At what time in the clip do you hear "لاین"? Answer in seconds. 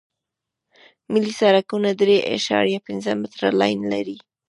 3.59-3.79